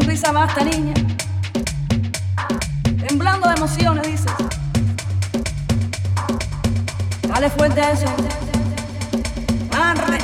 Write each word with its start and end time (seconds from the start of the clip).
sonrisa 0.00 0.30
basta, 0.32 0.64
niña. 0.64 0.94
Temblando 3.06 3.48
de 3.48 3.54
emociones, 3.54 4.06
dices. 4.06 4.32
Dale 7.22 7.50
fuerte 7.50 7.80
a 7.80 7.90
eso. 7.92 8.06
Arre. 9.72 10.18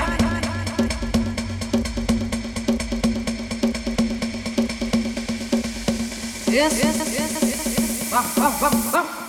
Yes, 6.46 6.76
yes, 6.80 6.96
yes, 6.96 7.40
yes, 7.40 7.64
yes. 7.64 8.10
Vamos, 8.12 8.32
vamos, 8.36 8.60
vamos, 8.60 8.92
vamos. 8.92 9.23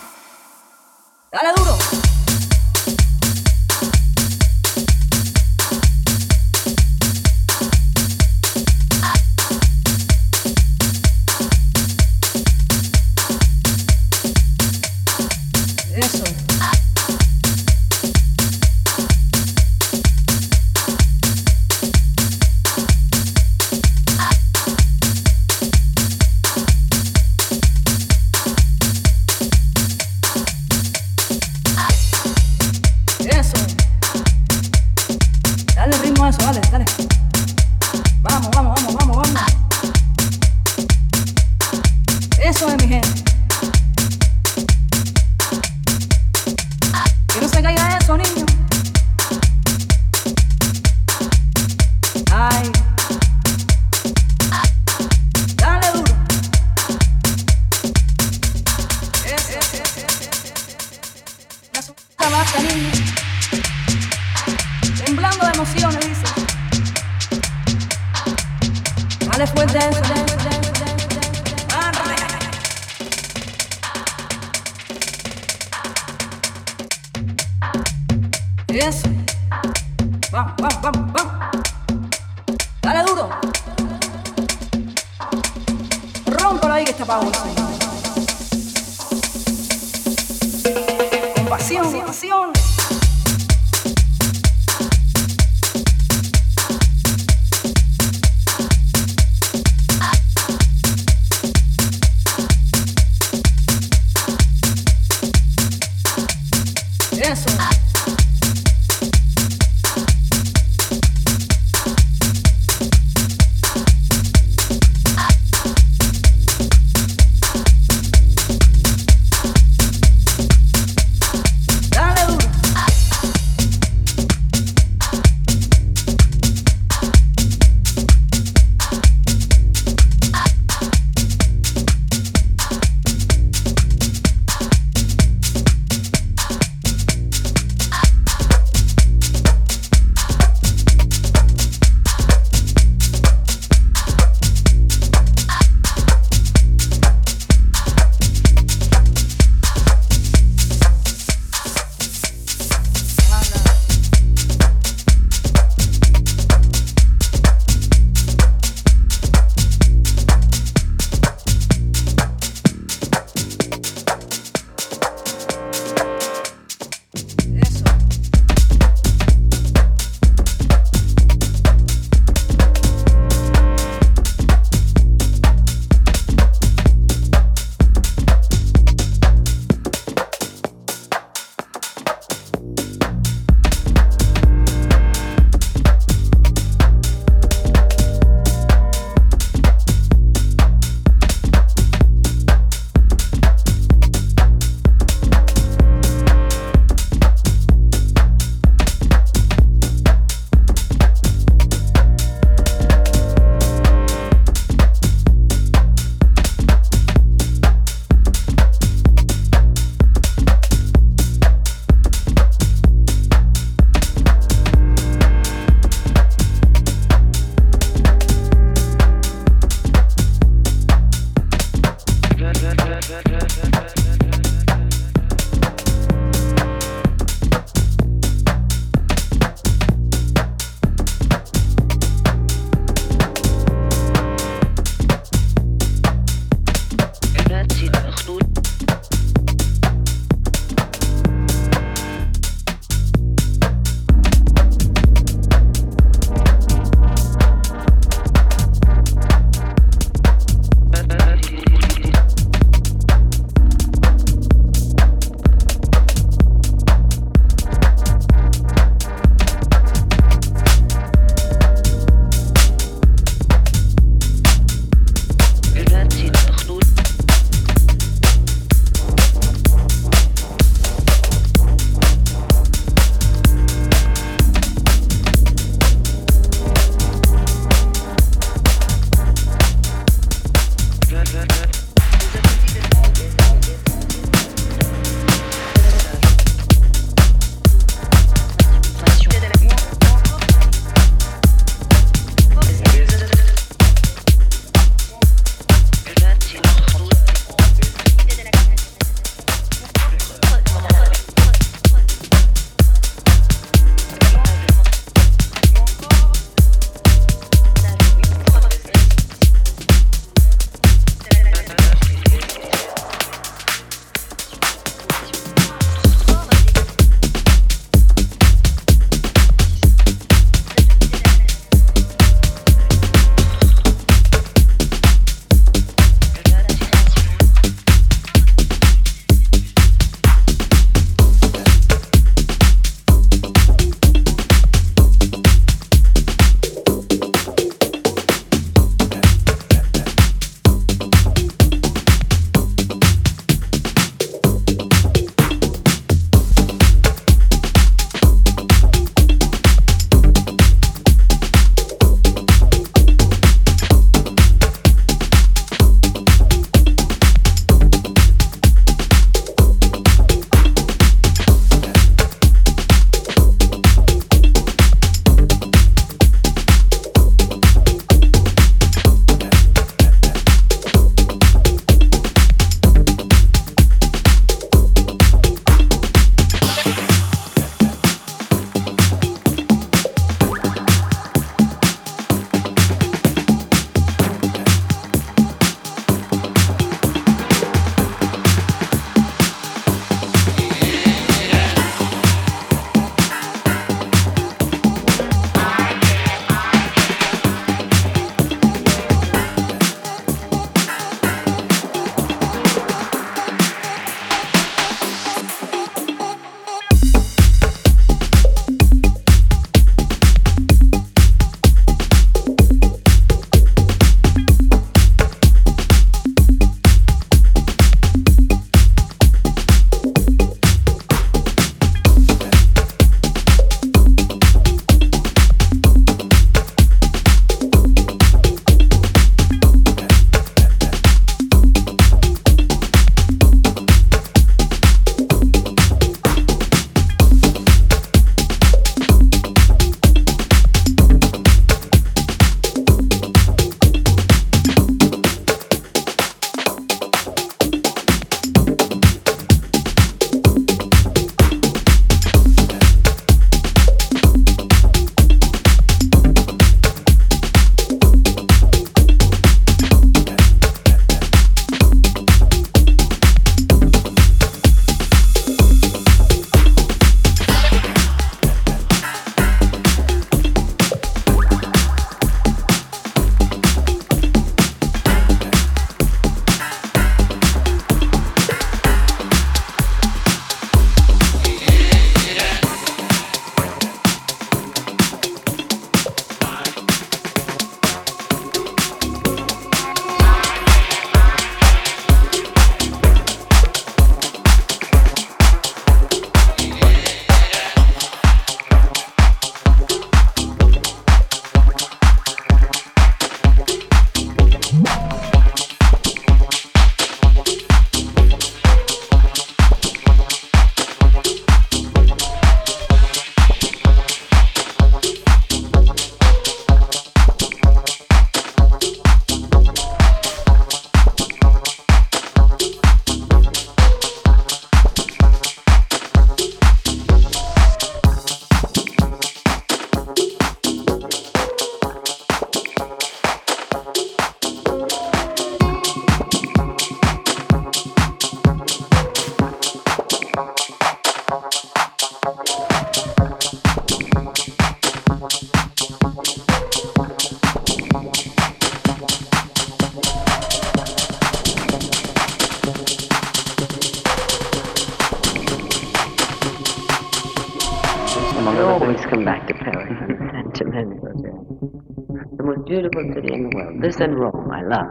Love. 564.67 564.87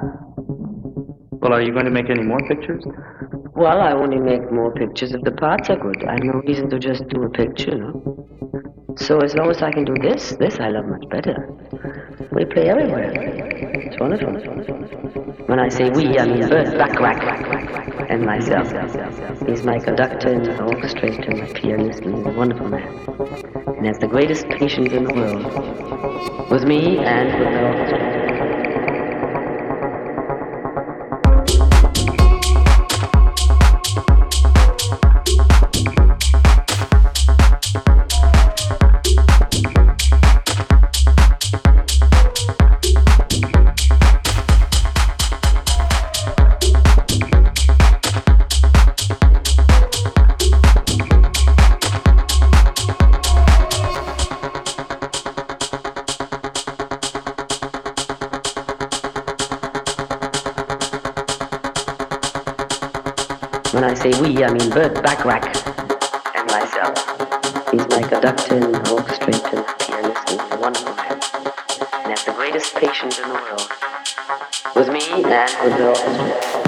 Well, 1.43 1.53
are 1.53 1.61
you 1.61 1.73
going 1.73 1.85
to 1.85 1.91
make 1.91 2.09
any 2.09 2.23
more 2.23 2.39
pictures? 2.49 2.85
Well, 3.57 3.81
I 3.81 3.93
only 3.93 4.19
make 4.19 4.53
more 4.53 4.73
pictures 4.73 5.13
if 5.13 5.23
the 5.23 5.33
parts 5.33 5.69
are 5.69 5.77
good. 5.77 6.05
I 6.05 6.13
have 6.13 6.23
no 6.23 6.41
reason 6.47 6.71
to 6.71 6.79
just 6.79 7.09
do 7.09 7.25
a 7.25 7.29
picture, 7.29 7.75
no? 7.75 8.25
So 8.97 9.19
as 9.19 9.35
long 9.35 9.51
as 9.51 9.63
I 9.63 9.73
can 9.73 9.85
do 9.85 9.95
this, 10.01 10.37
this 10.39 10.61
I 10.61 10.69
love 10.69 10.87
much 10.87 11.09
better. 11.11 11.51
We 12.31 12.45
play 12.45 12.69
everywhere. 12.69 13.11
It's 13.15 13.99
wonderful. 13.99 14.33
When 15.47 15.59
I 15.59 15.69
say 15.69 15.91
we, 15.91 16.19
I 16.19 16.27
mean 16.27 16.49
Burt 16.49 16.79
Bacharach 16.79 18.09
and 18.09 18.25
myself. 18.25 18.69
He's 19.49 19.65
my 19.65 19.81
conductor 19.81 20.29
and 20.29 20.47
my 20.47 20.55
orchestrator 20.55 21.29
and 21.31 21.41
my 21.41 21.53
pianist, 21.53 22.03
and 22.03 22.17
he's 22.17 22.27
a 22.27 22.31
wonderful 22.31 22.69
man. 22.69 22.87
And 23.77 23.87
has 23.87 23.99
the 23.99 24.07
greatest 24.07 24.49
patience 24.49 24.93
in 24.93 25.05
the 25.05 25.15
world. 25.15 26.51
With 26.51 26.65
me 26.65 26.99
and 26.99 27.27
with 27.41 27.53
the 27.53 27.61
orchestra. 27.61 28.24
When 63.75 63.83
I 63.83 63.93
say 63.93 64.11
we, 64.21 64.45
I 64.45 64.53
mean 64.53 64.71
Burt 64.71 65.03
Bacharach 65.03 65.47
and 66.37 66.49
myself. 66.49 66.95
He's 67.73 67.85
my 67.89 68.07
conductor 68.07 68.55
and 68.55 68.73
orchestrator 68.87 69.67
and 69.67 69.79
pianist 69.81 70.31
and 70.31 70.53
a 70.53 70.61
wonderful 70.61 70.95
man. 70.95 71.21
And 72.05 72.13
has 72.13 72.25
the 72.25 72.35
greatest 72.37 72.77
patience 72.77 73.19
in 73.19 73.29
the 73.29 73.35
world. 73.35 73.69
With 74.77 74.91
me 74.91 75.25
and 75.25 75.65
with 75.65 75.77
the 75.77 75.89
orchestra. 75.89 76.64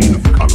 stain 0.00 0.14
of 0.14 0.45